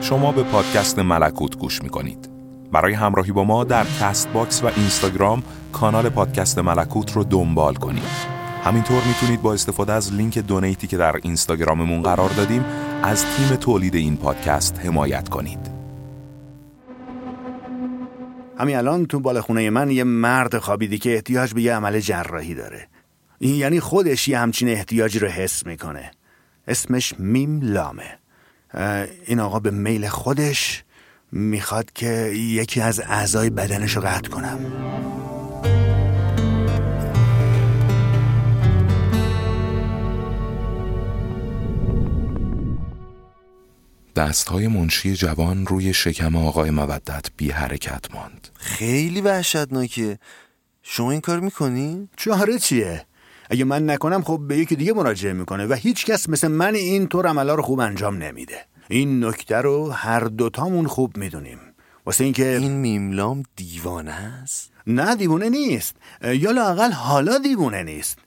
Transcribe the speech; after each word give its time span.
شما 0.00 0.32
به 0.32 0.42
پادکست 0.42 0.98
ملکوت 0.98 1.56
گوش 1.56 1.82
می‌کنید. 1.82 2.28
برای 2.72 2.92
همراهی 2.92 3.32
با 3.32 3.44
ما 3.44 3.64
در 3.64 3.86
کست 4.00 4.28
باکس 4.28 4.64
و 4.64 4.70
اینستاگرام 4.76 5.42
کانال 5.72 6.08
پادکست 6.08 6.58
ملکوت 6.58 7.12
رو 7.12 7.24
دنبال 7.24 7.74
کنید. 7.74 8.38
همینطور 8.64 9.02
می‌تونید 9.06 9.42
با 9.42 9.52
استفاده 9.52 9.92
از 9.92 10.12
لینک 10.12 10.38
donate 10.38 10.79
ی 10.79 10.86
که 10.86 10.96
در 10.96 11.16
اینستاگراممون 11.22 12.02
قرار 12.02 12.30
دادیم 12.30 12.64
از 13.02 13.24
تیم 13.24 13.56
تولید 13.56 13.94
این 13.94 14.16
پادکست 14.16 14.78
حمایت 14.78 15.28
کنید. 15.28 15.70
همین 18.58 18.76
الان 18.76 19.06
تو 19.06 19.20
بالا 19.20 19.40
خونه 19.40 19.70
من 19.70 19.90
یه 19.90 20.04
مرد 20.04 20.58
خوابیده 20.58 20.98
که 20.98 21.14
احتیاج 21.14 21.54
به 21.54 21.62
یه 21.62 21.74
عمل 21.74 22.00
جراحی 22.00 22.54
داره. 22.54 22.88
این 23.38 23.54
یعنی 23.54 23.80
خودش 23.80 24.28
یه 24.28 24.38
همچین 24.38 24.68
احتیاجی 24.68 25.18
رو 25.18 25.28
حس 25.28 25.66
می‌کنه. 25.66 26.10
اسمش 26.68 27.14
میم 27.18 27.60
لامه. 27.62 28.18
این 29.26 29.40
آقا 29.40 29.60
به 29.60 29.70
میل 29.70 30.08
خودش 30.08 30.84
می‌خواد 31.32 31.92
که 31.92 32.10
یکی 32.34 32.80
از 32.80 33.00
اعضای 33.00 33.50
بدنش 33.50 33.96
رو 33.96 34.02
قطع 34.02 34.28
کنم 34.28 34.58
دستهای 44.16 44.68
منشی 44.68 45.14
جوان 45.14 45.66
روی 45.66 45.94
شکم 45.94 46.36
آقای 46.36 46.70
مودت 46.70 47.26
بی 47.36 47.50
حرکت 47.50 48.14
ماند 48.14 48.48
خیلی 48.54 49.20
وحشتناکه 49.20 50.18
شما 50.82 51.10
این 51.10 51.20
کار 51.20 51.40
می‌کنی؟ 51.40 52.08
چاره 52.16 52.58
چیه؟ 52.58 53.06
اگه 53.50 53.64
من 53.64 53.90
نکنم 53.90 54.22
خب 54.22 54.40
به 54.48 54.56
یکی 54.56 54.76
دیگه 54.76 54.92
مراجعه 54.92 55.32
می‌کنه 55.32 55.66
و 55.66 55.72
هیچ 55.72 56.06
کس 56.06 56.28
مثل 56.28 56.48
من 56.48 56.74
این 56.74 57.06
طور 57.06 57.26
عملا 57.26 57.54
رو 57.54 57.62
خوب 57.62 57.80
انجام 57.80 58.22
نمیده. 58.22 58.64
این 58.88 59.24
نکته 59.24 59.56
رو 59.56 59.90
هر 59.90 60.20
دوتامون 60.20 60.86
خوب 60.86 61.16
می‌دونیم. 61.16 61.58
واسه 62.06 62.24
اینکه 62.24 62.56
این 62.56 62.72
میملام 62.72 63.42
دیوانه 63.56 64.12
است؟ 64.12 64.72
نه 64.86 65.16
دیوانه 65.16 65.48
نیست. 65.48 65.96
یا 66.24 66.50
لاقل 66.50 66.92
حالا 66.92 67.38
دیوانه 67.38 67.82
نیست. 67.82 68.18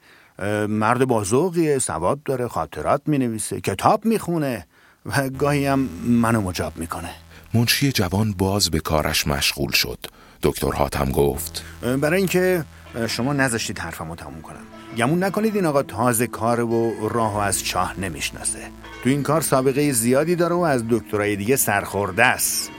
مرد 0.69 1.05
بازوقیه 1.05 1.80
سواد 1.80 2.23
داره 2.23 2.47
خاطرات 2.47 3.02
می‌نویسه 3.06 3.61
کتاب 3.61 4.06
می‌خونه 4.06 4.67
و 5.06 5.30
گاهی 5.30 5.66
هم 5.66 5.80
منو 6.06 6.41
مجاب 6.41 6.78
می‌کنه. 6.78 7.09
منشی 7.53 7.91
جوان 7.91 8.33
باز 8.33 8.69
به 8.69 8.80
کارش 8.80 9.28
مشغول 9.28 9.72
شد. 9.72 10.06
دکتر 10.44 10.72
حاتم 10.72 11.11
گفت. 11.11 11.63
برای 11.81 12.17
اینکه 12.17 12.66
شما 13.08 13.33
نذاشتید 13.33 13.80
حرفمو 13.80 14.16
تموم 14.16 14.41
کنم. 14.41 14.63
گمون 14.97 15.23
نکنید 15.23 15.56
این 15.56 15.66
آقا 15.66 15.84
تازه 15.84 16.28
کار 16.28 16.61
و 16.61 17.09
راه 17.09 17.36
و 17.36 17.38
از 17.38 17.64
چاه 17.64 18.00
نمی‌شناسه. 18.00 18.59
تو 19.03 19.09
این 19.09 19.23
کار 19.23 19.42
سابقه 19.42 19.92
زیادی 19.92 20.36
داره 20.36 20.56
و 20.56 20.59
از 20.59 20.84
دکترای 20.89 21.36
دیگه 21.36 21.56
سرخورده 21.56 22.25
است. 22.25 22.72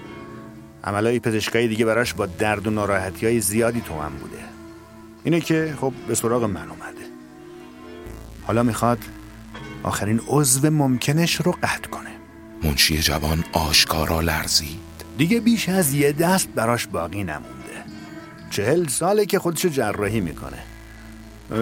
عملای 0.84 1.20
پزشکایی 1.20 1.68
دیگه 1.68 1.84
براش 1.84 2.14
با 2.14 2.26
درد 2.26 2.66
و 2.66 2.70
ناراحتی 2.70 3.26
های 3.26 3.40
زیادی 3.40 3.80
تو 3.80 4.00
هم 4.00 4.12
بوده. 4.12 4.38
اینه 5.24 5.40
که 5.40 5.74
خب 5.80 5.92
به 6.08 6.14
سراغ 6.14 6.44
من 6.44 6.60
اومده. 6.60 7.06
حالا 8.42 8.62
می‌خواد 8.62 8.98
آخرین 9.82 10.20
عضو 10.26 10.70
ممکنش 10.70 11.34
رو 11.34 11.52
قطع 11.52 11.88
کنه. 11.90 12.10
منشی 12.64 12.98
جوان 12.98 13.44
آشکارا 13.52 14.20
لرزید. 14.20 14.80
دیگه 15.18 15.40
بیش 15.40 15.68
از 15.68 15.94
یه 15.94 16.12
دست 16.12 16.48
براش 16.48 16.86
باقی 16.86 17.24
نمونده. 17.24 17.84
چهل 18.50 18.86
ساله 18.86 19.26
که 19.26 19.38
خودشو 19.38 19.68
جراحی 19.68 20.20
می‌کنه. 20.20 20.58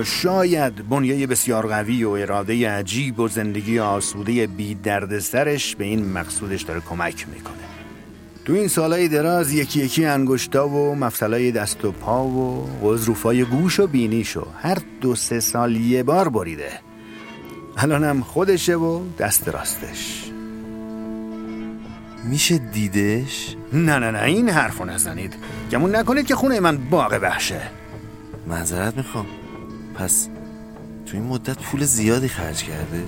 شاید 0.04 0.88
بنیه 0.88 1.26
بسیار 1.26 1.66
قوی 1.66 2.04
و 2.04 2.10
اراده 2.10 2.70
عجیب 2.70 3.20
و 3.20 3.28
زندگی 3.28 3.78
آسوده 3.78 4.46
بی 4.46 4.74
درد 4.74 5.18
سرش 5.18 5.76
به 5.76 5.84
این 5.84 6.12
مقصودش 6.12 6.62
داره 6.62 6.80
کمک 6.80 7.26
می‌کنه. 7.28 7.54
تو 8.44 8.52
این 8.52 8.68
سالهای 8.68 9.08
دراز 9.08 9.52
یکی 9.52 9.80
یکی 9.80 10.04
انگشتا 10.04 10.68
و 10.68 10.94
مفصلای 10.94 11.52
دست 11.52 11.84
و 11.84 11.92
پا 11.92 12.24
و 12.24 12.68
غضروفای 12.82 13.44
گوش 13.44 13.80
و 13.80 13.86
بینیشو 13.86 14.46
هر 14.62 14.78
دو 15.00 15.14
سه 15.14 15.40
سال 15.40 15.76
یه 15.76 16.02
بار 16.02 16.28
بریده. 16.28 16.70
الانم 17.76 18.20
خودشه 18.22 18.74
و 18.74 19.02
دست 19.18 19.48
راستش. 19.48 20.24
میشه 22.24 22.58
دیدش؟ 22.58 23.56
نه 23.72 23.98
نه 23.98 24.10
نه 24.10 24.22
این 24.22 24.48
حرفو 24.48 24.84
نزنید. 24.84 25.34
گمون 25.72 25.96
نکنید 25.96 26.26
که 26.26 26.34
خونه 26.34 26.60
من 26.60 26.76
باغ 26.76 27.18
وحشه. 27.22 27.60
معذرت 28.46 28.96
می‌خوام. 28.96 29.26
پس 30.00 30.28
تو 31.06 31.16
این 31.16 31.26
مدت 31.26 31.58
پول 31.58 31.84
زیادی 31.84 32.28
خرج 32.28 32.62
کرده؟ 32.62 33.04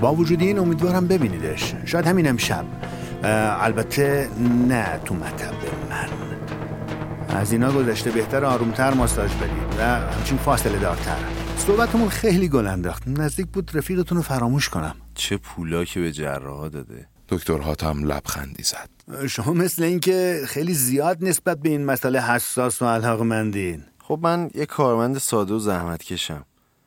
با 0.00 0.14
وجود 0.14 0.40
این 0.40 0.58
امیدوارم 0.58 1.06
ببینیدش. 1.06 1.74
شاید 1.84 2.06
همین 2.06 2.28
امشب. 2.28 2.64
البته 3.60 4.28
نه 4.68 5.00
تو 5.04 5.14
مطب 5.14 5.54
من. 5.90 6.08
از 7.36 7.52
اینا 7.52 7.72
گذشته 7.72 8.10
بهتر 8.10 8.44
آرومتر 8.44 8.94
ماساژ 8.94 9.34
بدید 9.34 9.78
و 9.78 9.82
همچین 9.82 10.38
فاصله 10.38 10.78
دارتر. 10.78 11.16
صحبتمون 11.58 12.08
خیلی 12.08 12.48
گل 12.48 12.66
انداخت. 12.66 13.08
نزدیک 13.08 13.46
بود 13.46 13.70
رفیقتون 13.74 14.16
رو 14.16 14.22
فراموش 14.22 14.68
کنم. 14.68 14.94
چه 15.14 15.36
پولا 15.36 15.84
که 15.84 16.00
به 16.00 16.12
جراحا 16.12 16.68
داده. 16.68 17.06
دکتر 17.28 17.58
حاتم 17.58 18.04
لبخندی 18.04 18.62
زد. 18.62 18.90
شما 19.26 19.52
مثل 19.52 19.82
اینکه 19.82 20.42
خیلی 20.46 20.74
زیاد 20.74 21.24
نسبت 21.24 21.58
به 21.58 21.68
این 21.68 21.84
مسئله 21.84 22.20
حساس 22.20 22.82
و 22.82 22.86
علاقمندین. 22.86 23.84
خب 24.10 24.18
من 24.22 24.50
یه 24.54 24.66
کارمند 24.66 25.18
ساده 25.18 25.54
و 25.54 25.58
زحمت 25.58 26.02
کشم 26.02 26.44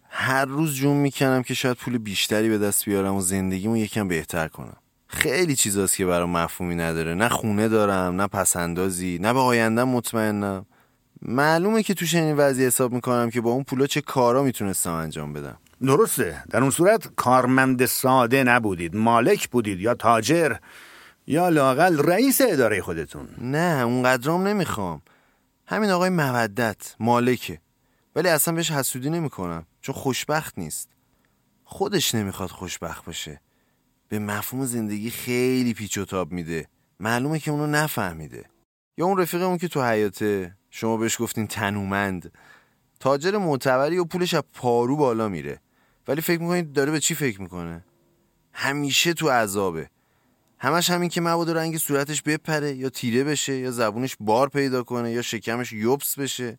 هر 0.09 0.45
روز 0.45 0.75
جون 0.75 0.97
می‌کنم 0.97 1.44
که 1.44 1.53
شاید 1.53 1.78
پول 1.78 1.97
بیشتری 1.97 2.50
به 2.50 2.57
دست 2.57 2.85
بیارم 2.85 3.16
و 3.16 3.22
زندگیمو 3.22 3.78
یکم 3.78 4.07
بهتر 4.07 4.47
کنم. 4.47 4.75
خیلی 5.07 5.56
چیزاست 5.56 5.97
که 5.97 6.06
برام 6.06 6.29
مفهومی 6.29 6.75
نداره. 6.75 7.13
نه 7.13 7.29
خونه 7.29 7.67
دارم 7.67 8.22
نه 8.22 8.28
پسندازی 8.28 9.19
نه 9.22 9.34
به 9.34 9.39
آیندم 9.39 9.89
مطمئنم. 9.89 10.66
معلومه 11.22 11.84
که 11.84 11.94
تو 11.94 12.06
چنین 12.06 12.38
وضعی 12.38 12.66
حساب 12.66 12.91
می‌کنم 12.94 13.29
که 13.29 13.41
با 13.41 13.51
اون 13.51 13.63
پولا 13.63 13.88
چه 13.88 14.01
کارا 14.01 14.44
می‌تونستم 14.44 14.91
انجام 14.91 15.34
بدم. 15.34 15.57
درسته. 15.81 16.44
در 16.50 16.61
اون 16.61 16.69
صورت 16.69 17.07
کارمند 17.16 17.85
ساده 17.85 18.44
نبودید. 18.44 18.95
مالک 18.95 19.50
بودید 19.50 19.79
یا 19.79 19.94
تاجر 19.94 20.55
یا 21.28 21.50
لاقل 21.50 21.97
رئیس 21.97 22.41
اداره 22.50 22.81
خودتون. 22.81 23.28
نه 23.41 23.84
اونقدرام 23.84 24.47
نمی‌خوام. 24.47 25.01
همین 25.73 25.89
آقای 25.89 26.09
مودت 26.09 26.95
مالکه. 27.00 27.61
ولی 28.16 28.29
اصلا 28.29 28.53
بهش 28.53 28.72
حسودی 28.72 29.09
نمی‌کنم 29.09 29.66
چون 29.81 29.95
خوشبخت 29.95 30.59
نیست. 30.59 30.89
خودش 31.63 32.16
نمی‌خواد 32.16 32.50
خوشبخت 32.50 33.06
باشه. 33.06 33.41
به 34.07 34.19
مفهوم 34.19 34.66
زندگی 34.66 35.09
خیلی 35.09 35.73
پیچ 35.73 35.97
و 35.97 36.06
تاب 36.06 36.31
میده. 36.31 36.67
معلومه 37.00 37.39
که 37.39 37.51
اونو 37.51 37.67
نفهمیده. 37.67 38.45
یا 38.97 39.06
اون 39.06 39.17
رفیقمون 39.17 39.57
که 39.57 39.67
تو 39.67 39.84
حیاته 39.84 40.56
شما 40.69 40.97
بهش 40.97 41.22
گفتین 41.22 41.47
تنومند. 41.47 42.31
تاجر 43.00 43.38
معتبری 43.38 43.97
و 43.97 44.05
پولش 44.05 44.34
از 44.34 44.44
پارو 44.53 44.97
بالا 44.97 45.29
میره. 45.29 45.61
ولی 46.07 46.22
فکر 46.22 46.41
می‌کنید 46.41 46.73
داره 46.73 46.91
به 46.91 47.00
چی 47.00 47.16
فکر 47.16 47.41
می‌کنه؟ 47.41 47.85
همیشه 48.53 49.13
تو 49.13 49.29
عذابه. 49.29 49.90
همش 50.63 50.90
همین 50.90 51.09
که 51.09 51.22
مبادا 51.22 51.51
رنگ 51.53 51.78
صورتش 51.78 52.22
بپره 52.22 52.75
یا 52.75 52.90
تیره 52.90 53.24
بشه 53.24 53.57
یا 53.57 53.72
زبونش 53.72 54.18
بار 54.19 54.50
پیدا 54.50 54.84
کنه 54.84 55.12
یا 55.12 55.22
شکمش 55.22 55.74
یوبس 55.74 56.19
بشه. 56.19 56.57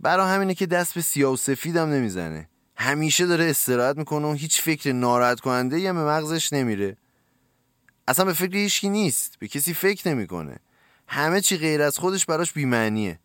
برا 0.00 0.26
همینه 0.26 0.54
که 0.54 0.66
دست 0.66 0.94
به 0.94 1.00
سیاه 1.00 1.32
و 1.32 1.36
سفیدم 1.36 1.90
نمی‌زنه. 1.90 2.48
همیشه 2.76 3.26
داره 3.26 3.44
استراحت 3.44 3.96
می‌کنه 3.96 4.26
و 4.26 4.32
هیچ 4.32 4.60
فکر 4.60 4.92
ناراحت 4.92 5.40
کننده 5.40 5.80
یا 5.80 5.92
به 5.92 6.04
مغزش 6.04 6.52
نمیره. 6.52 6.96
اصلا 8.08 8.24
به 8.24 8.32
فکر 8.32 8.56
هیچکی 8.56 8.88
نیست. 8.88 9.38
به 9.38 9.48
کسی 9.48 9.74
فکر 9.74 10.08
نمی‌کنه. 10.08 10.56
همه 11.06 11.40
چی 11.40 11.56
غیر 11.56 11.82
از 11.82 11.98
خودش 11.98 12.26
براش 12.26 12.52
بیمعنیه. 12.52 13.18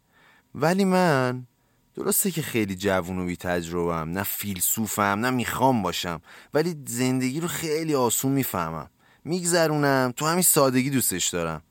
ولی 0.55 0.85
من 0.85 1.47
درسته 1.95 2.31
که 2.31 2.41
خیلی 2.41 2.75
جوون 2.75 3.19
و 3.19 3.25
بی 3.25 3.35
تجربه 3.35 3.95
هم 3.95 4.09
نه 4.09 4.23
فیلسوفم 4.23 5.01
نه 5.01 5.29
می‌خوام 5.29 5.81
باشم. 5.81 6.21
ولی 6.53 6.75
زندگی 6.87 7.39
رو 7.39 7.47
خیلی 7.47 7.95
آسون 7.95 8.31
می‌فهمم. 8.31 8.89
میگذرونم. 9.27 10.13
تو 10.15 10.25
همین 10.25 10.41
سادگی 10.41 10.89
دوستش 10.89 11.27
دارم. 11.27 11.61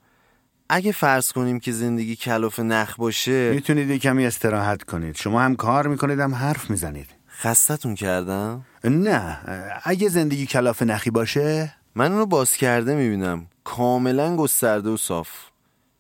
اگه 0.69 0.93
فرض 0.93 1.33
کنیم 1.33 1.61
که 1.61 1.73
زندگی 1.73 2.17
کلاف 2.17 2.61
نخ 2.61 2.97
باشه 2.97 3.51
می‌تونید 3.51 4.03
کمی 4.03 4.27
استراحت 4.27 4.83
کنید. 4.83 5.17
شما 5.17 5.43
هم 5.43 5.57
کار 5.57 5.87
می‌کنید 5.87 6.21
هم 6.21 6.35
حرف 6.35 6.71
می‌زنید. 6.71 7.07
خستتون 7.41 7.95
کردم؟ 7.95 8.65
نه. 8.85 9.39
اگه 9.85 10.09
زندگی 10.09 10.47
کلاف 10.47 10.83
نخی 10.83 11.11
باشه 11.11 11.75
من 11.95 12.13
اونو 12.13 12.27
باز 12.27 12.53
کرده 12.53 12.95
می‌بینم. 12.95 13.47
کاملا 13.65 14.37
گسترده 14.37 14.91
و 14.91 14.97
صاف. 14.97 15.29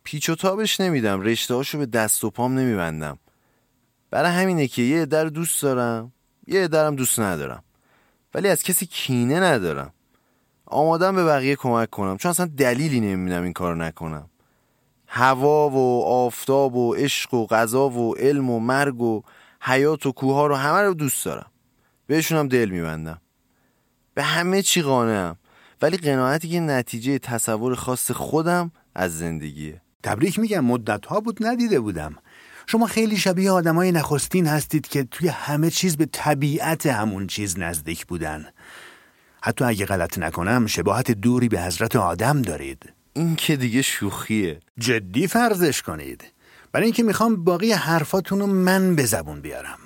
پیچ 0.04 0.28
و 0.28 0.34
تابش 0.34 0.80
نمیدم. 0.80 1.20
رشته 1.20 1.54
هاشو 1.54 1.78
به 1.78 1.86
دست 1.86 2.24
و 2.24 2.30
پام 2.30 2.58
نمیبندم. 2.58 3.18
برای 4.10 4.30
همینه 4.30 4.68
که 4.68 4.82
یه 4.82 5.06
در 5.06 5.24
دوست 5.24 5.62
دارم 5.62 6.12
یه 6.46 6.68
درم 6.68 6.96
دوست 6.96 7.20
ندارم. 7.20 7.62
ولی 8.34 8.48
از 8.48 8.62
کسی 8.62 8.86
کینه 8.86 9.40
ندارم. 9.40 9.92
آمادم 10.66 11.16
به 11.16 11.24
بقیه 11.24 11.56
کمک 11.56 11.90
کنم. 11.90 12.16
چون 12.16 12.30
اصلا 12.30 12.46
دلیلی 12.56 13.00
نمی‌بینم 13.00 13.42
این 13.42 13.52
کار 13.52 13.76
نکنم. 13.76 14.30
هوا 15.08 15.70
و 15.70 16.04
آفتاب 16.04 16.76
و 16.76 16.94
عشق 16.94 17.34
و 17.34 17.46
غذا 17.46 17.88
و 17.88 18.16
علم 18.16 18.50
و 18.50 18.60
مرگ 18.60 19.00
و 19.00 19.22
حیات 19.60 20.06
و 20.06 20.12
کوه 20.12 20.48
رو 20.48 20.54
همه 20.54 20.80
رو 20.80 20.94
دوست 20.94 21.24
دارم. 21.24 21.50
بهشونم 22.06 22.48
دل 22.48 22.68
میبندم. 22.68 23.20
به 24.14 24.22
همه 24.22 24.62
چی 24.62 24.82
قانعم. 24.82 25.36
ولی 25.82 25.96
قناعتی 25.96 26.48
که 26.48 26.60
نتیجه 26.60 27.18
تصور 27.18 27.74
خاص 27.74 28.10
خودم 28.10 28.70
از 28.94 29.18
زندگیه. 29.18 29.80
تبریک 30.02 30.38
میگم 30.38 30.64
مدت 30.64 31.06
ها 31.06 31.20
بود 31.20 31.46
ندیده 31.46 31.80
بودم. 31.80 32.14
شما 32.66 32.86
خیلی 32.86 33.16
شبیه 33.16 33.50
آدمای 33.50 33.92
نخستین 33.92 34.46
هستید 34.46 34.88
که 34.88 35.04
توی 35.04 35.28
همه 35.28 35.70
چیز 35.70 35.96
به 35.96 36.06
طبیعت 36.12 36.86
همون 36.86 37.26
چیز 37.26 37.58
نزدیک 37.58 38.06
بودن. 38.06 38.46
حتی 39.46 39.64
اگه 39.64 39.86
غلط 39.86 40.18
نکنم 40.18 40.66
شباهت 40.66 41.10
دوری 41.10 41.48
به 41.48 41.60
حضرت 41.62 41.96
آدم 41.96 42.42
دارید. 42.42 42.92
این 43.12 43.36
که 43.36 43.56
دیگه 43.56 43.82
شوخیه. 43.82 44.60
جدی 44.78 45.26
فرضش 45.26 45.82
کنید. 45.82 46.24
برای 46.72 46.84
اینکه 46.84 47.02
می‌خوام 47.02 47.44
باقی 47.44 47.72
حرفاتون 47.72 48.40
رو 48.40 48.46
من 48.46 48.94
به 48.96 49.04
زبون 49.04 49.40
بیارم. 49.40 49.78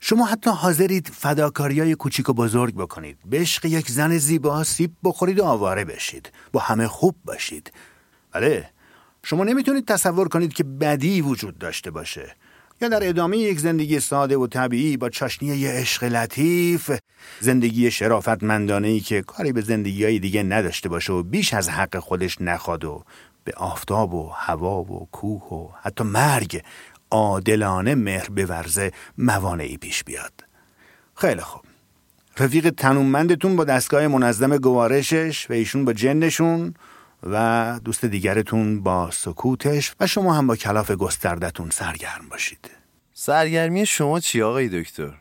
شما 0.00 0.26
حتی 0.26 0.50
حاضرید 0.50 1.08
فداکاریای 1.08 1.94
کوچیک 1.94 2.28
و 2.28 2.32
بزرگ 2.32 2.74
بکنید. 2.74 3.18
به 3.24 3.38
عشق 3.38 3.64
یک 3.64 3.90
زن 3.90 4.18
زیبا 4.18 4.64
سیب 4.64 4.92
بخورید 5.04 5.38
و 5.38 5.44
آواره 5.44 5.84
بشید. 5.84 6.32
با 6.52 6.60
همه 6.60 6.88
خوب 6.88 7.16
باشید. 7.24 7.72
بله. 8.32 8.70
شما 9.22 9.44
نمی‌تونید 9.44 9.88
تصور 9.88 10.28
کنید 10.28 10.52
که 10.52 10.64
بدی 10.64 11.20
وجود 11.20 11.58
داشته 11.58 11.90
باشه. 11.90 12.36
یا 12.80 12.88
در 12.88 13.08
ادامه 13.08 13.38
یک 13.38 13.60
زندگی 13.60 14.00
ساده 14.00 14.36
و 14.36 14.46
طبیعی 14.46 14.96
با 14.96 15.10
چاشنی 15.10 15.56
یه 15.56 15.70
عشق 15.70 16.04
لطیف 16.04 16.90
زندگی 17.40 17.90
شرافتمندانه 17.90 18.88
ای 18.88 19.00
که 19.00 19.22
کاری 19.22 19.52
به 19.52 19.60
زندگی 19.60 20.04
های 20.04 20.18
دیگه 20.18 20.42
نداشته 20.42 20.88
باشه 20.88 21.12
و 21.12 21.22
بیش 21.22 21.54
از 21.54 21.68
حق 21.68 21.98
خودش 21.98 22.40
نخواد 22.40 22.84
و 22.84 23.04
به 23.44 23.52
آفتاب 23.56 24.14
و 24.14 24.28
هوا 24.28 24.82
و 24.82 25.08
کوه 25.12 25.42
و 25.42 25.68
حتی 25.82 26.04
مرگ 26.04 26.62
عادلانه 27.10 27.94
مهر 27.94 28.28
بورزه 28.28 28.92
موانعی 29.18 29.76
پیش 29.76 30.04
بیاد. 30.04 30.32
خیلی 31.14 31.40
خوب. 31.40 31.62
رفیق 32.38 32.70
تنومندتون 32.70 33.56
با 33.56 33.64
دستگاه 33.64 34.06
منظم 34.06 34.56
گوارشش 34.56 35.50
و 35.50 35.52
ایشون 35.52 35.84
با 35.84 35.92
جنشون 35.92 36.74
و 37.22 37.80
دوست 37.84 38.04
دیگرتون 38.04 38.80
با 38.82 39.10
سکوتش 39.10 39.94
و 40.00 40.06
شما 40.06 40.34
هم 40.34 40.46
با 40.46 40.56
کلاف 40.56 40.90
گستردتون 40.90 41.70
سرگرم 41.70 42.28
باشید 42.30 42.70
سرگرمی 43.12 43.86
شما 43.86 44.20
چی 44.20 44.42
آقای 44.42 44.68
دکتر؟ 44.68 45.14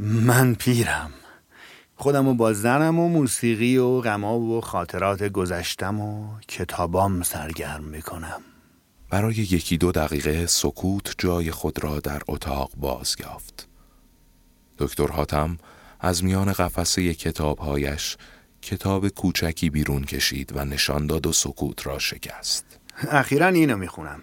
من 0.00 0.54
پیرم 0.54 1.10
خودم 1.96 2.28
و 2.28 2.34
با 2.34 2.52
زنم 2.52 2.98
و 2.98 3.08
موسیقی 3.08 3.76
و 3.76 4.00
غما 4.00 4.38
و 4.38 4.60
خاطرات 4.60 5.22
گذشتم 5.22 6.00
و 6.00 6.40
کتابام 6.48 7.22
سرگرم 7.22 7.84
می‌کنم 7.84 8.40
برای 9.10 9.34
یکی 9.34 9.78
دو 9.78 9.92
دقیقه 9.92 10.46
سکوت 10.46 11.14
جای 11.18 11.50
خود 11.50 11.84
را 11.84 12.00
در 12.00 12.22
اتاق 12.28 12.70
باز 12.76 13.16
یافت. 13.20 13.68
دکتر 14.78 15.06
حاتم 15.06 15.58
از 16.00 16.24
میان 16.24 16.52
قفسه 16.52 17.14
کتابهایش 17.14 18.16
کتاب 18.64 19.08
کوچکی 19.08 19.70
بیرون 19.70 20.04
کشید 20.04 20.56
و 20.56 20.64
نشان 20.64 21.06
داد 21.06 21.26
و 21.26 21.32
سکوت 21.32 21.86
را 21.86 21.98
شکست. 21.98 22.64
اخیرا 23.10 23.46
اینو 23.46 23.76
می‌خونم. 23.76 24.22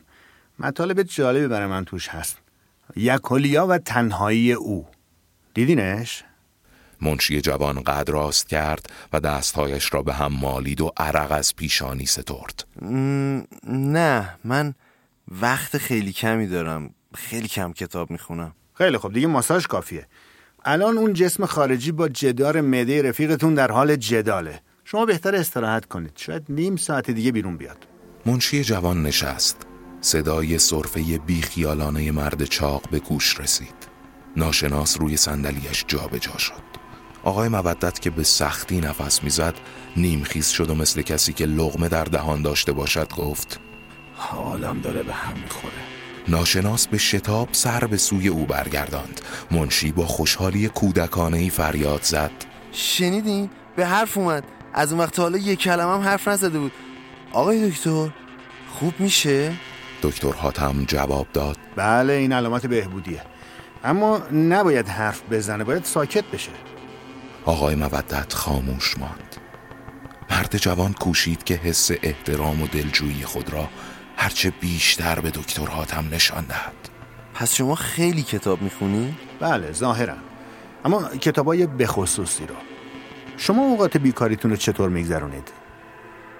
مطالب 0.59 1.03
جالبی 1.03 1.47
برای 1.47 1.67
من 1.67 1.85
توش 1.85 2.07
هست. 2.07 2.37
یکولیا 2.95 3.67
و 3.67 3.77
تنهایی 3.77 4.53
او. 4.53 4.87
دیدینش؟ 5.53 6.23
منشی 7.01 7.41
جوان 7.41 7.83
قد 7.83 8.09
راست 8.09 8.47
کرد 8.47 8.93
و 9.13 9.19
دستهایش 9.19 9.93
را 9.93 10.01
به 10.03 10.13
هم 10.13 10.33
مالید 10.33 10.81
و 10.81 10.91
عرق 10.97 11.31
از 11.31 11.55
پیشانی 11.55 12.05
سترد. 12.05 12.67
نه 13.67 14.35
من 14.43 14.73
وقت 15.27 15.77
خیلی 15.77 16.13
کمی 16.13 16.47
دارم 16.47 16.93
خیلی 17.15 17.47
کم 17.47 17.73
کتاب 17.73 18.11
می‌خونم 18.11 18.55
خیلی 18.73 18.97
خب 18.97 19.13
دیگه 19.13 19.27
ماساژ 19.27 19.67
کافیه 19.67 20.07
الان 20.65 20.97
اون 20.97 21.13
جسم 21.13 21.45
خارجی 21.45 21.91
با 21.91 22.07
جدار 22.07 22.61
مده 22.61 23.01
رفیقتون 23.01 23.53
در 23.53 23.71
حال 23.71 23.95
جداله. 23.95 24.59
شما 24.85 25.05
بهتر 25.05 25.35
استراحت 25.35 25.85
کنید. 25.85 26.11
شاید 26.15 26.45
نیم 26.49 26.75
ساعت 26.75 27.11
دیگه 27.11 27.31
بیرون 27.31 27.57
بیاد. 27.57 27.87
منشی 28.25 28.63
جوان 28.63 29.03
نشست. 29.03 29.57
صدای 30.01 30.59
صرفه 30.59 31.17
بیخیالانه 31.17 32.11
مرد 32.11 32.45
چاق 32.45 32.89
به 32.89 32.99
گوش 32.99 33.39
رسید. 33.39 33.75
ناشناس 34.37 34.97
روی 34.99 35.17
صندلیاش 35.17 35.85
جابجا 35.87 36.37
شد. 36.37 36.71
آقای 37.23 37.49
مودت 37.49 37.99
که 37.99 38.09
به 38.09 38.23
سختی 38.23 38.81
نفس 38.81 39.23
می‌زد 39.23 39.53
نیمخیز 39.97 40.47
شد 40.47 40.69
و 40.69 40.75
مثل 40.75 41.01
کسی 41.01 41.33
که 41.33 41.45
لغمه 41.45 41.89
در 41.89 42.03
دهان 42.03 42.41
داشته 42.41 42.71
باشد 42.71 43.13
گفت 43.13 43.59
حالم 44.15 44.81
داره 44.81 45.03
به 45.03 45.13
هم 45.13 45.33
می‌خوره. 45.41 45.90
ناشناس 46.27 46.87
به 46.87 46.97
شتاب 46.97 47.49
سر 47.51 47.85
به 47.85 47.97
سوی 47.97 48.27
او 48.27 48.45
برگرداند. 48.45 49.21
منشی 49.51 49.91
با 49.91 50.05
خوشحالی 50.05 50.67
کودکانه 50.67 51.37
ای 51.37 51.49
فریاد 51.49 52.03
زد. 52.03 52.31
شنیدین؟ 52.71 53.49
به 53.75 53.85
حرف 53.85 54.17
اومد. 54.17 54.43
از 54.73 54.91
اون 54.91 55.01
وقت 55.01 55.19
حالا 55.19 55.37
یک 55.37 55.59
کلمه 55.59 55.93
هم 55.93 55.99
حرف 55.99 56.27
نزده 56.27 56.59
بود. 56.59 56.71
آقای 57.31 57.69
دکتر 57.69 58.09
خوب 58.79 58.93
میشه؟ 58.99 59.53
دکتر 60.01 60.31
حاتم 60.31 60.85
جواب 60.87 61.27
داد. 61.33 61.57
بله 61.75 62.13
این 62.13 62.33
علامت 62.33 62.65
بهبودیه. 62.65 63.21
اما 63.83 64.17
نباید 64.33 64.87
حرف 64.87 65.21
بزنه 65.31 65.63
باید 65.63 65.85
ساکت 65.85 66.23
بشه. 66.33 66.51
آقای 67.45 67.75
مودت 67.75 68.33
خاموش 68.33 68.97
ماند. 68.97 69.35
مرد 70.31 70.57
جوان 70.57 70.93
کوشید 70.93 71.43
که 71.43 71.53
حس 71.53 71.91
احترام 72.03 72.61
و 72.61 72.67
دلجویی 72.67 73.23
خود 73.23 73.53
را 73.53 73.69
هرچه 74.21 74.53
بیشتر 74.61 75.19
به 75.19 75.29
دکتر 75.29 75.65
حاتم 75.65 76.05
نشان 76.11 76.45
دهد. 76.49 76.73
پس 77.33 77.55
شما 77.55 77.75
خیلی 77.75 78.23
کتاب 78.23 78.61
می‌خونی؟ 78.61 79.15
بله 79.39 79.71
ظاهرا. 79.71 80.15
اما 80.85 81.03
کتابای 81.03 81.67
بخصوصی 81.67 82.45
رو. 82.45 82.55
شما 83.37 83.61
اوقات 83.61 83.97
بیکاریتون 83.97 84.51
رو 84.51 84.57
چطور 84.57 84.89
میگذرونید؟ 84.89 85.51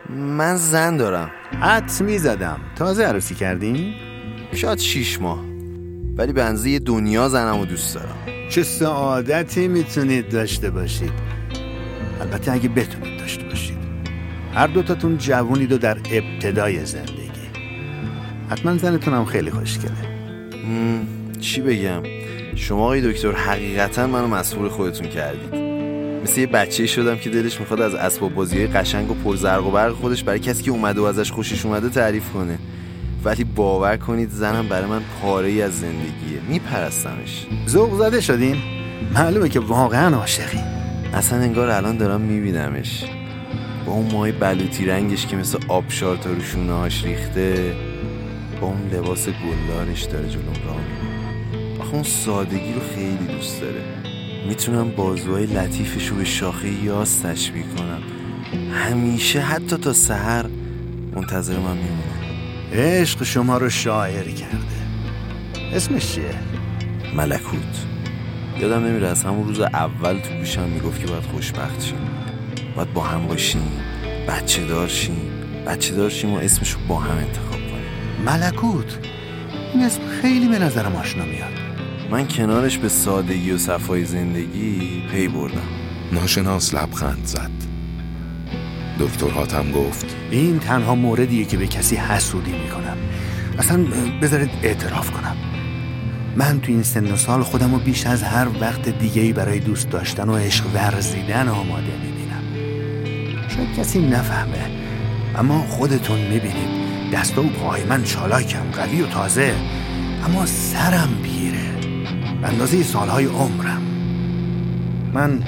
من 0.10 0.56
زن 0.56 0.98
دارم. 0.98 1.32
حد 1.62 1.92
می‌زدم. 2.00 2.60
تازه 2.76 3.04
عروسی 3.04 3.36
کردین؟ 3.36 3.94
شاید 4.54 4.80
شیش 4.80 5.22
ماه. 5.22 5.40
ولی 6.18 6.34
به 6.34 6.44
انزه 6.44 6.80
دنیا 6.80 7.30
زنم 7.30 7.58
و 7.60 7.66
دوست 7.66 7.96
دارم. 7.96 8.18
چه 8.50 8.64
سعادتی 8.64 9.68
می‌تونید 9.68 10.30
داشته 10.30 10.70
باشید. 10.70 11.14
البته 12.22 12.52
اگه 12.52 12.70
بتونید 12.70 13.20
داشته 13.20 13.44
باشید. 13.44 13.78
هر 14.54 14.68
دوتاتون 14.68 15.18
جوونید 15.18 15.72
و 15.72 15.78
در 15.78 15.98
ابتدای 16.12 16.86
زندگی. 16.86 17.21
حتما 18.52 18.78
زنتون 18.78 19.14
هم 19.14 19.26
خیلی 19.26 19.52
خوشگله 19.52 19.92
چی 21.40 21.62
بگم؟ 21.62 22.04
شما 22.56 22.84
آقای 22.84 23.12
دکتر 23.12 23.32
حقیقتا 23.32 24.08
منو 24.08 24.28
مسئول 24.28 24.70
خودتون 24.70 25.08
کردید. 25.08 25.56
مثل 26.24 26.42
یه 26.42 26.48
بچه 26.48 26.88
شدم 26.88 27.18
که 27.18 27.30
دلش 27.30 27.60
می‌خواد 27.60 27.82
از 27.82 27.96
اسباب 27.96 28.34
بازی 28.34 28.68
قشنگ 28.68 29.12
و 29.12 29.14
پرزرق 29.14 29.68
و 29.68 29.72
برق 29.72 29.92
خودش 29.92 30.24
برای 30.24 30.40
کسی 30.40 30.64
که 30.64 30.72
اومده 30.72 31.02
و 31.02 31.04
ازش 31.04 31.32
خوشش 31.32 31.66
اومده 31.66 31.90
تعریف 31.90 32.30
کنه. 32.30 32.60
ولی 33.24 33.44
باور 33.44 33.98
کنید 33.98 34.30
زنم 34.30 34.68
برای 34.68 34.90
من 34.90 35.02
پاره 35.22 35.48
ای 35.48 35.62
از 35.62 35.80
زندگیه. 35.80 36.42
میپرستمش. 36.50 37.48
ذوق 37.68 37.98
زده 37.98 38.22
شدین؟ 38.22 38.56
معلومه 39.14 39.50
که 39.50 39.60
واقعا 39.60 40.16
عاشقی. 40.16 40.64
اصلا 41.14 41.40
انگار 41.40 41.70
الان 41.70 41.98
دارم 41.98 42.22
میبینمش. 42.22 43.04
با 43.86 43.92
اون 43.92 44.12
مای 44.12 44.32
بلوطی 44.32 44.86
رنگش 44.86 45.28
که 45.28 45.36
مثل 45.36 45.58
آبشار 45.68 46.18
تا 46.18 46.32
رو 46.32 46.42
شونه 46.42 46.74
هاش 46.74 47.04
ریخته 47.04 47.74
با 48.62 48.68
اون 48.68 48.90
لباس 48.94 49.28
گلدارش 49.30 50.04
داره 50.04 50.30
جلوم 50.30 50.54
راه 50.66 50.78
آخه 51.80 51.94
اون 51.94 52.04
سادگی 52.04 52.74
رو 52.74 52.82
خیلی 52.96 53.36
دوست 53.36 53.62
داره. 53.62 53.84
می‌تونم 54.48 54.92
بازوهای 54.92 55.46
لطیفش 55.46 56.08
رو 56.08 56.16
به 56.16 56.26
شاخه 56.26 56.84
یاس 56.84 57.20
تشبیه 57.20 57.64
کنم. 57.78 58.02
همیشه 58.74 59.42
حتی 59.42 59.78
تا 59.78 59.94
سحر 59.94 60.46
منتظر 61.16 61.60
من 61.60 61.78
میمونه. 61.78 62.12
عشق 62.74 63.24
شما 63.24 63.58
رو 63.58 63.70
شاعر 63.70 64.24
کرده. 64.24 64.82
اسمش 65.74 66.14
چیه؟ 66.14 66.36
ملکوت. 67.16 67.86
یادم 68.60 68.86
نمیره 68.86 69.08
از 69.08 69.24
همون 69.24 69.48
روز 69.48 69.60
اول 69.60 70.20
تو 70.20 70.34
گوشم 70.38 70.70
می‌گفت 70.70 71.02
که 71.02 71.08
باید 71.08 71.24
خوشبخت 71.24 71.86
شیم. 71.86 71.98
باید 72.76 72.94
با 72.94 73.02
هم 73.02 73.28
باشیم 73.28 73.72
بچه 74.28 74.66
دار 74.66 74.88
شیم. 74.88 75.22
بچه 75.68 75.96
دار 75.96 76.10
شیم 76.10 76.34
و 76.34 76.38
اسمش 76.38 76.72
رو 76.72 76.80
با 76.88 77.00
هم 77.00 77.18
انتخاب 77.18 77.51
ملکوت. 78.26 78.98
این 79.74 79.84
اسم 79.84 80.02
خیلی 80.22 80.48
به 80.48 80.60
نظرم 80.60 80.96
آشنا 80.96 81.26
میاد. 81.26 81.54
من 82.12 82.28
کنارش 82.28 82.78
به 82.78 82.90
سادگی 82.90 83.52
و 83.52 83.58
صفای 83.58 84.06
زندگی 84.06 85.04
پی 85.12 85.28
بردم. 85.28 85.68
ناشناس 86.12 86.74
لبخند 86.74 87.26
زد. 87.26 87.52
دکتر 89.00 89.30
حاتم 89.30 89.72
گفت 89.72 90.16
این 90.32 90.60
تنها 90.60 90.96
موردیه 90.96 91.46
که 91.46 91.58
به 91.58 91.68
کسی 91.68 91.96
حسودی 91.96 92.52
می‌کنم. 92.52 92.98
اصلا 93.60 93.86
بذارید 94.22 94.50
اعتراف 94.64 95.12
کنم. 95.12 95.36
من 96.36 96.62
تو 96.62 96.72
این 96.72 96.84
سن 96.84 97.12
و 97.12 97.16
سال 97.16 97.44
خودم 97.44 97.72
رو 97.72 97.80
بیش 97.80 98.06
از 98.06 98.24
هر 98.24 98.48
وقت 98.62 98.90
دیگه 98.90 99.34
برای 99.34 99.60
دوست 99.60 99.90
داشتن 99.90 100.30
و 100.30 100.36
عشق 100.36 100.66
ورزیدن 100.74 101.48
آماده 101.48 101.92
می‌بینم. 102.04 102.44
شاید 103.48 103.76
کسی 103.78 104.00
نفهمه 104.00 104.70
اما 105.36 105.62
خودتون 105.62 106.20
می‌بینید. 106.20 106.81
دست 107.12 107.38
و 107.38 107.44
پای 107.44 107.84
من 107.84 108.04
چالاکم 108.04 108.72
قوی 108.74 109.02
و 109.02 109.08
تازه 109.08 109.56
اما 110.26 110.46
سرم 110.46 111.10
پیره. 111.24 111.72
اندازه 112.44 112.84
سالهای 112.84 113.26
عمرم. 113.26 113.82
من 115.14 115.44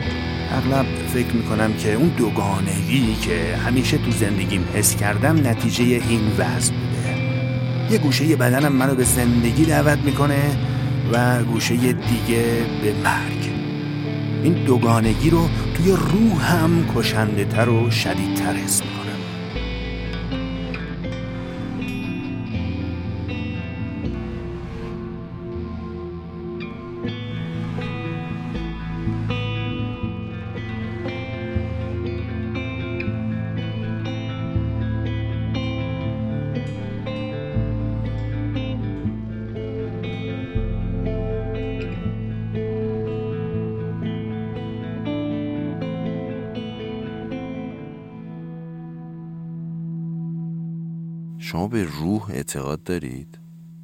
اغلب 0.52 0.86
فکر 1.14 1.36
می‌کنم 1.36 1.74
که 1.74 1.94
اون 1.94 2.08
دوگانگی 2.08 3.16
که 3.22 3.58
همیشه 3.66 3.98
تو 3.98 4.12
زندگیم 4.12 4.66
حس 4.74 4.96
کردم 4.96 5.48
نتیجه 5.48 5.84
این 5.84 6.22
وضع 6.38 6.74
بوده. 6.74 7.18
یه 7.92 7.98
گوشه 7.98 8.36
بدنم 8.36 8.72
منو 8.72 8.96
به 8.96 9.04
زندگی 9.04 9.66
دعوت 9.66 9.98
می‌کنه 9.98 10.42
و 11.14 11.44
گوشه 11.44 11.76
دیگه 11.76 12.66
به 12.84 12.94
مرگ. 13.04 13.54
این 14.44 14.54
دوگانگی 14.54 15.30
رو 15.30 15.50
توی 15.74 15.92
روحم 15.92 16.86
کشنده 16.96 17.46
تر 17.46 17.70
و 17.70 17.92
شدیدتر 17.92 18.54
حس 18.54 18.82
شما 51.54 51.68
به 51.68 51.84
روح 51.84 52.30
اعتقاد 52.30 52.84
دارید؟ 52.84 53.40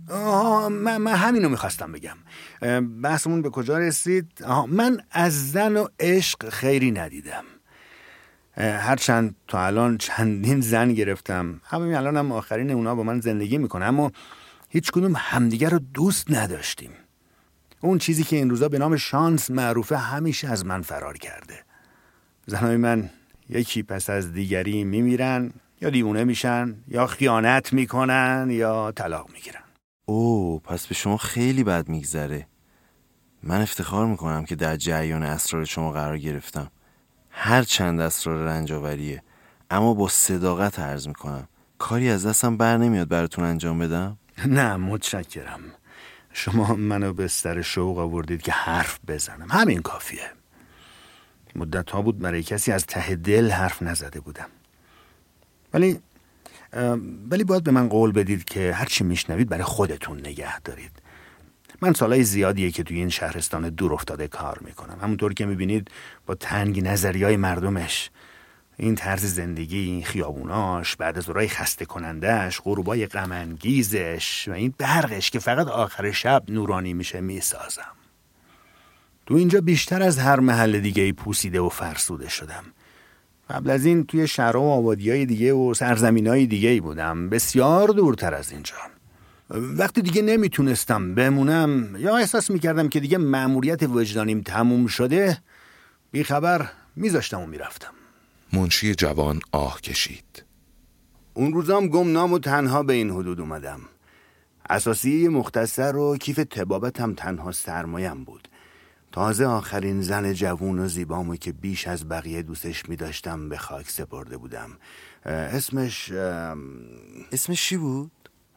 آه 0.09 0.69
من, 0.69 0.97
من 0.97 1.15
همینو 1.15 1.49
می‌خواستم 1.49 1.91
بگم. 1.91 2.17
بحثمون 3.01 3.41
به 3.41 3.49
کجا 3.49 3.77
رسید؟ 3.77 4.43
آه 4.45 4.65
من 4.65 5.01
از 5.11 5.51
زن 5.51 5.77
و 5.77 5.87
عشق 5.99 6.49
خیری 6.49 6.91
ندیدم. 6.91 7.43
هرچند 8.57 9.35
تا 9.47 9.65
الان 9.65 9.97
چندین 9.97 10.61
زن 10.61 10.93
گرفتم. 10.93 11.61
همین 11.63 11.95
الان 11.95 12.17
هم 12.17 12.31
آخرین 12.31 12.71
اونا 12.71 12.95
با 12.95 13.03
من 13.03 13.19
زندگی 13.19 13.57
می‌کنه 13.57 13.85
اما 13.85 14.11
هیچ 14.69 14.91
کدوم 14.91 15.13
همدیگر 15.15 15.69
رو 15.69 15.79
دوست 15.79 16.31
نداشتیم. 16.31 16.91
اون 17.81 17.97
چیزی 17.97 18.23
که 18.23 18.35
این 18.35 18.49
روزا 18.49 18.69
به 18.69 18.79
نام 18.79 18.95
شانس 18.95 19.51
معروفه 19.51 19.97
همیشه 19.97 20.47
از 20.47 20.65
من 20.65 20.81
فرار 20.81 21.17
کرده. 21.17 21.63
زنهای 22.45 22.77
من 22.77 23.09
یکی 23.49 23.83
پس 23.83 24.09
از 24.09 24.33
دیگری 24.33 24.83
میمیرن. 24.83 25.51
یا 25.81 25.89
دیوونه 25.89 26.23
میشن 26.23 26.75
یا 26.87 27.07
خیانت 27.07 27.73
می‌کنن 27.73 28.47
یا 28.51 28.91
طلاق 28.95 29.29
می‌گیرن. 29.33 29.61
او 30.05 30.59
پس 30.59 30.87
به 30.87 30.95
شما 30.95 31.17
خیلی 31.17 31.63
بد 31.63 31.89
میگذره. 31.89 32.47
من 33.43 33.61
افتخار 33.61 34.05
می‌کنم 34.05 34.45
که 34.45 34.55
در 34.55 34.75
جریان 34.75 35.23
اسرار 35.23 35.65
شما 35.65 35.91
قرار 35.91 36.17
گرفتم. 36.17 36.71
هر 37.29 37.63
چند 37.63 37.99
اسرار 37.99 38.37
رنجاوریه 38.37 39.23
اما 39.69 39.93
با 39.93 40.07
صداقت 40.07 40.79
عرض 40.79 41.07
می‌کنم. 41.07 41.47
کاری 41.77 42.09
از 42.09 42.25
دستم 42.25 42.57
بر 42.57 42.77
نمیاد 42.77 43.07
براتون 43.07 43.45
انجام 43.45 43.79
بدم. 43.79 44.17
نه 44.45 44.75
متشکرم. 44.75 45.59
شما 46.33 46.75
منو 46.75 47.13
به 47.13 47.27
سر 47.27 47.61
شوق 47.61 47.97
آوردید 47.97 48.41
که 48.41 48.51
حرف 48.51 48.99
بزنم. 49.07 49.47
همین 49.51 49.81
کافیه. 49.81 50.31
مدت 51.55 51.91
ها 51.91 52.01
بود 52.01 52.19
برای 52.19 52.43
کسی 52.43 52.71
از 52.71 52.85
ته 52.85 53.15
دل 53.15 53.51
حرف 53.51 53.81
نزده 53.81 54.19
بودم. 54.19 54.49
ولی 55.73 55.99
ولی 57.29 57.43
باید 57.43 57.63
به 57.63 57.71
من 57.71 57.89
قول 57.89 58.11
بدید 58.11 58.43
که 58.43 58.73
هر 58.73 58.85
چی 58.85 59.03
میشنوید 59.03 59.49
برای 59.49 59.63
خودتون 59.63 60.19
نگه 60.19 60.59
دارید. 60.59 60.91
من 61.81 61.93
سالهای 61.93 62.23
زیادیه 62.23 62.71
که 62.71 62.83
توی 62.83 62.97
این 62.97 63.09
شهرستان 63.09 63.69
دور 63.69 63.93
افتاده 63.93 64.27
کار 64.27 64.59
می‌کنم. 64.65 64.97
همونطور 65.01 65.33
که 65.33 65.45
می‌بینید 65.45 65.91
با 66.25 66.35
تنگ 66.35 66.87
نظری 66.87 67.23
های 67.23 67.37
مردمش 67.37 68.09
این 68.77 68.95
طرز 68.95 69.25
زندگی 69.25 69.79
این 69.79 70.03
خیابوناش 70.03 70.95
بعد 70.95 71.17
از 71.17 71.29
اورای 71.29 71.47
خسته 71.47 71.85
کنندش 71.85 72.61
غروبای 72.61 73.05
غمانگیزش 73.05 74.47
و 74.47 74.51
این 74.51 74.73
برقش 74.77 75.31
که 75.31 75.39
فقط 75.39 75.67
آخر 75.67 76.11
شب 76.11 76.43
نورانی 76.47 76.93
میشه 76.93 77.21
می‌سازم. 77.21 77.95
تو 79.25 79.33
اینجا 79.35 79.61
بیشتر 79.61 80.03
از 80.03 80.19
هر 80.19 80.39
محل 80.39 80.79
دیگه 80.79 81.11
پوسیده 81.11 81.59
و 81.59 81.69
فرسوده 81.69 82.29
شدم. 82.29 82.63
قبل 83.49 83.69
از 83.69 83.85
این 83.85 84.05
توی 84.05 84.27
شهر 84.27 84.57
و 84.57 84.61
آبادی 84.61 85.09
های 85.09 85.25
دیگه 85.25 85.53
و 85.53 85.73
سرزمین 85.73 86.27
های 86.27 86.45
دیگه 86.45 86.69
ای 86.69 86.79
بودم. 86.79 87.29
بسیار 87.29 87.87
دورتر 87.87 88.33
از 88.33 88.51
اینجا. 88.51 88.75
وقتی 89.49 90.01
دیگه 90.01 90.21
نمی‌تونستم 90.21 91.15
بمونم 91.15 91.95
یا 91.95 92.17
احساس 92.17 92.51
می‌کردم 92.51 92.89
که 92.89 92.99
دیگه 92.99 93.17
مأموریت 93.17 93.83
وجدانیم 93.83 94.41
تموم 94.41 94.87
شده 94.87 95.37
بیخبر 96.11 96.69
میذاشتم 96.95 97.41
و 97.41 97.45
می‌رفتم. 97.45 97.91
منشی 98.53 98.95
جوان 98.95 99.39
آه 99.51 99.81
کشید. 99.81 100.43
اون 101.33 101.53
روزام 101.53 101.87
گمنام 101.87 102.33
و 102.33 102.39
تنها 102.39 102.83
به 102.83 102.93
این 102.93 103.09
حدود 103.09 103.39
اومدم. 103.39 103.79
اساسی 104.69 105.27
مختصر 105.27 105.95
و 105.95 106.17
کیف 106.17 106.35
تبابتم 106.49 107.13
تنها 107.13 107.51
سرمایم 107.51 108.23
بود. 108.23 108.47
تازه 109.11 109.45
آخرین 109.45 110.01
زن 110.01 110.33
جوون 110.33 110.79
و 110.79 110.87
زیبامو 110.87 111.35
که 111.35 111.51
بیش 111.51 111.87
از 111.87 112.09
بقیه 112.09 112.41
دوستش 112.41 112.89
می 112.89 112.95
داشتم 112.95 113.49
به 113.49 113.57
خاک 113.57 113.89
سپرده 113.89 114.37
بودم. 114.37 114.69
اسمش 115.25 116.11
اسمش 117.31 117.65
چی 117.65 117.77
بود؟ 117.77 118.11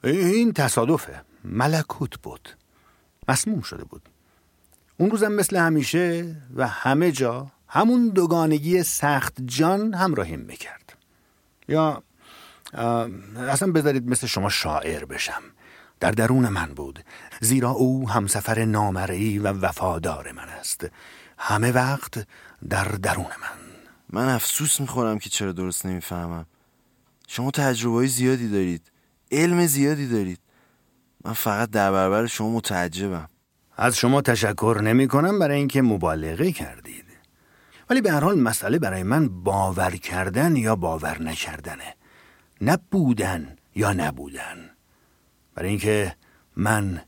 این 0.04 0.52
تصادفه. 0.52 1.23
ملکوت 1.44 2.18
بود. 2.23 2.49
مسموم 3.28 3.61
شده 3.61 3.85
بود. 3.85 4.09
اون 4.97 5.11
روزم 5.11 5.32
مثل 5.32 5.56
همیشه 5.56 6.37
و 6.54 6.68
همه 6.68 7.12
جا 7.12 7.47
همون 7.68 8.09
دوگانگی 8.09 8.82
سخت 8.82 9.42
جان 9.44 9.94
همراهیم 9.94 10.40
می‌کرد. 10.40 10.97
یا 11.68 12.02
اصلا 13.37 13.73
بذارید 13.73 14.09
مثل 14.09 14.26
شما 14.26 14.49
شاعر 14.49 15.04
بشم. 15.04 15.42
در 16.02 16.11
درون 16.11 16.49
من 16.49 16.66
بود 16.66 17.04
زیرا 17.40 17.71
او 17.71 18.11
همسفر 18.11 18.64
نامرئی 18.64 19.38
و 19.38 19.52
وفادار 19.52 20.32
من 20.32 20.49
است. 20.49 20.87
همه 21.38 21.73
وقت 21.73 22.26
در 22.68 22.85
درون 22.85 23.25
من. 23.25 23.59
من 24.11 24.28
افسوس 24.28 24.80
می‌خورم 24.80 25.18
که 25.18 25.30
چرا 25.30 25.52
درست 25.52 25.87
نمی‌فهمم. 25.87 26.47
شما 27.28 27.50
تجربه 27.50 28.06
زیادی 28.06 28.49
دارید 28.49 28.90
علم 29.32 29.66
زیادی 29.66 30.09
دارید. 30.09 30.38
من 31.25 31.32
فقط 31.32 31.71
در 31.71 31.92
برابر 31.92 32.26
شما 32.26 32.50
متعجبم. 32.50 33.28
از 33.76 33.97
شما 33.97 34.23
تشکر 34.23 34.80
نمی 34.85 35.09
کنم 35.09 35.38
برای 35.38 35.59
اینکه 35.59 35.82
مبالغه 35.82 36.52
کردید. 36.52 37.04
ولی 37.90 38.00
به 38.00 38.12
هر 38.12 38.21
حال 38.21 38.38
مسئله 38.38 38.78
برای 38.78 39.02
من 39.02 39.28
باور 39.28 39.90
کردن 39.90 40.56
یا 40.56 40.76
باور 40.76 41.23
نکردنه. 41.23 41.94
نه 42.61 42.78
بودن 42.90 43.56
یا 43.75 43.92
نبودن. 43.92 44.72
برای 45.54 45.68
اینکه 45.68 46.16
من 46.56 47.02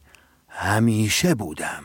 همیشه 0.48 1.34
بودم. 1.34 1.84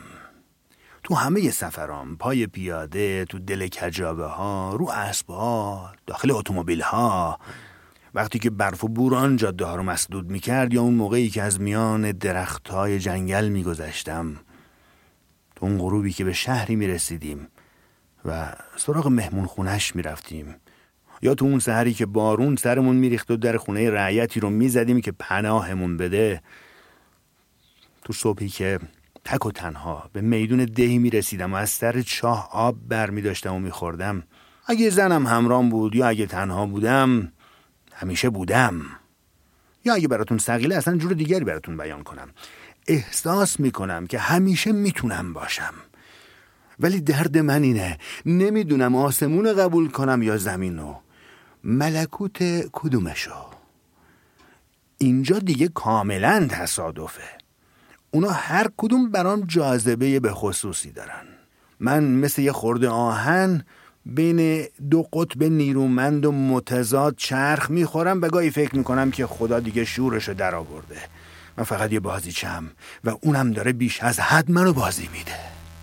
تو 1.02 1.14
همه 1.14 1.50
سفرام 1.50 2.16
پای 2.16 2.46
پیاده 2.46 3.24
تو 3.24 3.38
دل 3.38 3.68
کجابه 3.68 4.26
ها 4.26 4.76
رو 4.76 4.88
اسب 4.88 5.30
ها 5.30 5.92
داخل 6.06 6.30
اتومبیل 6.30 6.80
ها 6.80 7.38
وقتی 8.14 8.38
که 8.38 8.50
برف 8.50 8.84
و 8.84 8.88
بوران 8.88 9.36
جاده 9.36 9.64
ها 9.64 9.76
رو 9.76 9.82
مسدود 9.82 10.30
می‌کرد 10.30 10.74
یا 10.74 10.82
اون 10.82 10.94
موقعی 10.94 11.30
که 11.30 11.42
از 11.42 11.60
میان 11.60 12.12
درخت 12.12 12.68
های 12.68 12.98
جنگل 12.98 13.48
میگذشتم 13.48 14.36
تو 15.56 15.66
اون 15.66 15.78
غروبی 15.78 16.12
که 16.12 16.24
به 16.24 16.32
شهری 16.32 16.76
می‌رسیدیم 16.76 17.48
و 18.24 18.52
سراغ 18.76 19.06
مهمون 19.06 19.46
خونش 19.46 19.96
می‌رفتیم. 19.96 20.54
یا 21.22 21.34
تو 21.34 21.44
اون 21.44 21.58
سهری 21.58 21.94
که 21.94 22.06
بارون 22.06 22.56
سرمون 22.56 22.96
میریخت 22.96 23.30
و 23.30 23.36
در 23.36 23.56
خونه 23.56 23.90
رعیتی 23.90 24.40
رو 24.40 24.50
می‌زدیم 24.50 25.00
که 25.00 25.12
پناهمون 25.12 25.96
بده. 25.96 26.42
تو 28.04 28.12
صبحی 28.12 28.48
که 28.48 28.78
تک 29.24 29.46
و 29.46 29.52
تنها 29.52 30.10
به 30.12 30.20
میدون 30.20 30.64
دهی 30.64 30.98
می‌رسیدم 30.98 31.52
و 31.52 31.56
از 31.56 31.70
سر 31.70 32.02
چاه 32.02 32.48
آب 32.52 32.76
بر 32.88 33.10
می 33.10 33.22
داشتم 33.22 33.54
و 33.54 33.58
میخوردم. 33.58 34.22
اگه 34.66 34.90
زنم 34.90 35.26
همرام 35.26 35.68
بود 35.68 35.94
یا 35.94 36.08
اگه 36.08 36.26
تنها 36.26 36.66
بودم 36.66 37.32
همیشه 37.92 38.30
بودم. 38.30 38.80
یا 39.84 39.94
اگه 39.94 40.08
براتون 40.08 40.38
سقیله 40.38 40.76
اصلا 40.76 40.96
جور 40.96 41.12
دیگری 41.12 41.44
براتون 41.44 41.76
بیان 41.76 42.02
کنم. 42.02 42.28
احساس 42.86 43.60
می‌کنم 43.60 44.06
که 44.06 44.18
همیشه 44.18 44.72
می‌تونم 44.72 45.32
باشم. 45.32 45.74
ولی 46.80 47.00
درد 47.00 47.38
من 47.38 47.62
اینه. 47.62 47.98
نمی‌دونم 48.26 48.96
آسمون 48.96 49.52
قبول 49.52 49.88
کنم 49.88 50.22
یا 50.22 50.36
زمینو 50.36 50.94
ملکوت 51.64 52.38
کدومشو؟ 52.72 53.44
اینجا 54.98 55.38
دیگه 55.38 55.68
کاملا 55.68 56.46
تصادفه. 56.50 57.22
اونا 58.10 58.30
هر 58.30 58.66
کدوم 58.76 59.10
برام 59.10 59.40
جاذبه 59.40 60.20
به 60.20 60.32
خصوصی 60.32 60.90
دارن. 60.90 61.24
من 61.80 62.04
مثل 62.04 62.42
یه 62.42 62.52
خورده 62.52 62.88
آهن 62.88 63.64
بین 64.06 64.66
دو 64.90 65.02
قطب 65.12 65.42
نیرومند 65.44 66.26
و 66.26 66.32
متضاد 66.32 67.14
چرخ 67.16 67.70
می‌خورم 67.70 68.22
و 68.22 68.28
گاهی 68.28 68.50
فکر 68.50 68.76
می‌کنم 68.76 69.10
که 69.10 69.26
خدا 69.26 69.60
دیگه 69.60 69.84
شورشو 69.84 70.34
در 70.34 70.54
آورده. 70.54 71.00
من 71.56 71.64
فقط 71.64 71.92
یه 71.92 72.00
بازی 72.00 72.32
چم 72.32 72.70
و 73.04 73.16
اونم 73.20 73.52
داره 73.52 73.72
بیش 73.72 74.02
از 74.02 74.20
حد 74.20 74.50
منو 74.50 74.72
بازی 74.72 75.08
میده. 75.12 75.38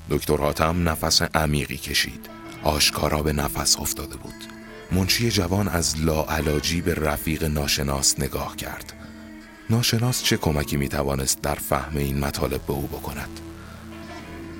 دکتر 0.09 0.37
حاتم 0.37 0.89
نفس 0.89 1.21
عمیقی 1.21 1.77
کشید. 1.77 2.29
آشکارا 2.63 3.23
به 3.23 3.33
نفس 3.33 3.79
افتاده 3.79 4.15
بود. 4.15 4.33
منشی 4.91 5.31
جوان 5.31 5.67
از 5.67 6.01
لاعلاجی 6.01 6.81
به 6.81 6.93
رفیق 6.93 7.43
ناشناس 7.43 8.19
نگاه 8.19 8.55
کرد. 8.55 8.93
ناشناس 9.69 10.23
چه 10.23 10.37
کمکی 10.37 10.77
می 10.77 10.89
توانست 10.89 11.41
در 11.41 11.55
فهم 11.55 11.97
این 11.97 12.19
مطالب 12.19 12.61
به 12.61 12.73
او 12.73 12.87
بکند؟ 12.87 13.39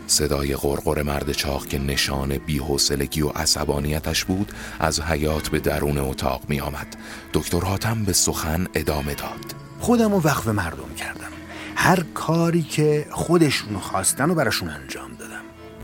صدای 0.07 0.55
غرغر 0.55 1.03
مرد 1.03 1.31
چاق 1.31 1.65
که 1.67 1.79
نشان 1.79 2.37
بیحوصلگی 2.37 3.21
و 3.21 3.29
عصبانیتش 3.29 4.25
بود 4.25 4.51
از 4.79 5.01
حیات 5.01 5.49
به 5.49 5.59
درون 5.59 5.97
اتاق 5.97 6.41
می 6.49 6.59
آمد 6.59 6.95
دکتر 7.33 7.59
حاتم 7.59 8.03
به 8.03 8.13
سخن 8.13 8.67
ادامه 8.73 9.13
داد. 9.13 9.55
خودم 9.79 10.11
رو 10.11 10.21
وقف 10.21 10.47
مردم 10.47 10.93
کردم. 10.97 11.31
هر 11.75 12.03
کاری 12.13 12.63
که 12.63 13.05
خودشون 13.11 13.77
خواستن 13.77 14.29
و 14.29 14.35
براشون 14.35 14.69
انجام 14.69 15.11
دادم. 15.19 15.41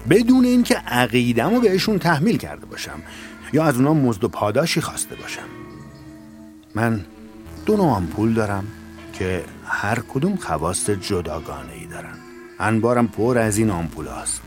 بدون 0.10 0.46
اینکه 0.46 0.76
عقیدم 0.76 1.54
رو 1.56 1.62
بهشون 1.62 2.00
تحمیل 2.00 2.38
کرده 2.38 2.66
باشم. 2.66 3.02
یا 3.54 3.64
از 3.64 3.76
اونا 3.76 3.94
مزد 3.94 4.24
و 4.24 4.28
پاداشی 4.28 4.82
خواسته 4.82 5.16
باشم. 5.16 5.42
من 6.76 7.06
دو 7.66 7.78
نوع 7.78 7.88
آمپول 7.88 8.34
دارم 8.34 8.68
که 9.14 9.44
هر 9.66 10.00
کدوم 10.00 10.36
خواست 10.36 10.92
جداگانه 10.92 11.74
ای 11.74 11.86
دارن. 11.86 12.14
انبارم 12.60 13.08
پر 13.08 13.38
از 13.38 13.58
این 13.58 13.70
آمپول 13.70 14.08
هست 14.08 14.42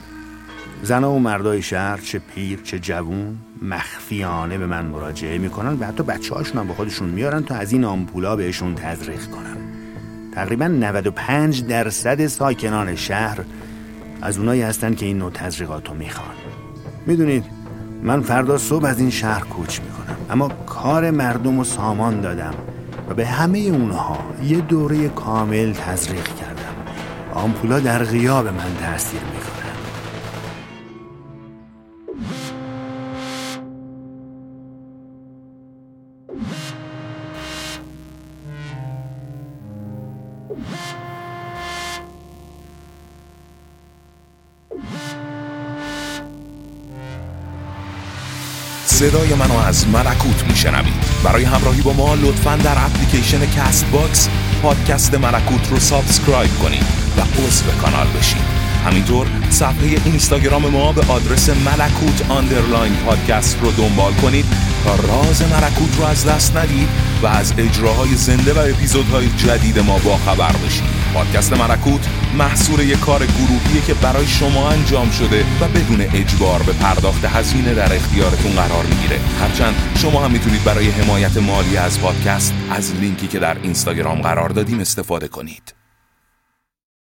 زنها 0.83 1.13
و 1.13 1.19
مردای 1.19 1.63
شهر 1.63 1.97
چه 1.97 2.19
پیر 2.19 2.61
چه 2.63 2.79
جوون 2.79 3.37
مخفیانه 3.63 4.59
به 4.59 4.67
من 4.67 4.87
مراجعه 4.87 5.39
می‌کنن 5.39 5.73
و 5.73 5.85
حتی 5.85 6.03
بچه 6.03 6.35
هاشون 6.35 6.59
هم 6.59 6.69
به 6.69 6.75
خودشون 6.75 7.09
میارن 7.09 7.43
تا 7.43 7.55
از 7.55 7.73
این 7.73 7.85
آمپولا 7.85 8.37
بهشون 8.37 8.75
تزریق 8.75 9.31
کنن. 9.31 9.57
تقریبا 10.33 10.67
95 10.67 11.65
درصد 11.65 12.27
ساکنان 12.27 12.97
شهر 12.97 13.45
از 14.23 14.39
اونایی 14.39 14.63
هستن 14.63 14.95
که 14.95 15.07
این 15.07 15.19
نوع 15.19 15.31
تزریقات 15.31 15.89
رو 15.89 15.95
می‌خوان. 15.95 16.35
می‌دونید 17.07 17.56
من 18.03 18.21
فردا 18.21 18.59
صبح 18.59 18.87
از 18.87 19.01
این 19.01 19.11
شهر 19.11 19.41
کوچ 19.41 19.81
می‌کنم 19.81 20.17
اما 20.31 20.49
کار 20.67 21.11
مردم 21.11 21.59
و 21.59 21.65
سامان 21.65 22.21
دادم 22.21 22.55
و 23.09 23.15
به 23.15 23.27
همه 23.27 23.59
اونها 23.59 24.19
یه 24.45 24.61
دوره 24.61 25.09
کامل 25.09 25.73
تزریق 25.73 26.25
کردم. 26.25 26.75
آمپولا 27.35 27.81
در 27.81 28.05
غیاب 28.05 28.47
من 28.47 28.77
تاثیر 28.87 29.21
می‌کنن 29.21 29.56
صدای 49.07 49.35
منو 49.35 49.59
از 49.59 49.89
ملکوت 49.89 50.45
میشنوید. 50.49 50.95
برای 51.25 51.45
همراهی 51.45 51.83
با 51.83 51.93
ما 51.93 52.15
لطفا 52.15 52.57
در 52.57 52.85
اپلیکیشن 52.85 53.47
کست 53.47 53.87
باکس 53.91 54.29
پادکست 54.63 55.15
ملکوت 55.15 55.71
رو 55.71 55.79
subscribe 55.79 56.51
کنید 56.63 56.85
و 57.17 57.21
عضو 57.21 57.65
کانال 57.83 58.07
بشید. 58.07 58.43
همینطور 58.87 59.27
صفحه 59.51 59.99
اینستاگرام 60.05 60.67
ما 60.67 60.93
به 60.93 61.03
آدرس 61.09 61.49
ملکوت 61.49 62.31
underline 62.31 62.97
پادکست 62.97 63.59
رو 63.63 63.73
دنبال 63.73 64.13
کنید 64.13 64.45
تا 64.85 64.95
راز 64.95 65.43
ملکوت 65.43 65.97
رو 65.99 66.05
از 66.05 66.27
دست 66.27 66.57
ندید 66.57 66.89
و 67.23 67.27
از 67.27 67.55
اجراهای 67.59 68.15
زنده 68.15 68.53
و 68.53 68.59
اپیزودهای 68.59 69.29
جدید 69.29 69.79
ما 69.79 69.99
با 69.99 70.17
خبر 70.17 70.53
بشید. 70.67 71.06
پادکست 71.17 71.53
ملکوت 71.53 72.09
محصول 72.39 72.81
یک 72.81 73.01
کار 73.01 73.27
گروهیه 73.27 73.81
که 73.87 73.95
برای 73.95 74.27
شما 74.27 74.71
انجام 74.71 75.11
شده 75.11 75.45
و 75.61 75.69
بدون 75.69 76.01
اجبار 76.01 76.63
به 76.63 76.73
پرداخت 76.73 77.25
هزینه 77.25 77.75
در 77.75 77.95
اختیارتون 77.95 78.53
قرار 78.53 78.85
می‌گیره. 78.85 79.21
هرچند 79.41 79.75
شما 79.95 80.25
هم 80.25 80.31
می‌تونید 80.31 80.65
برای 80.65 80.91
حمایت 80.91 81.37
مالی 81.37 81.77
از 81.77 82.01
پادکست 82.01 82.55
از 82.71 82.95
لینکی 82.95 83.27
که 83.27 83.39
در 83.39 83.57
اینستاگرام 83.63 84.21
قرار 84.21 84.49
دادیم 84.49 84.81
استفاده 84.81 85.29
کنید. 85.29 85.86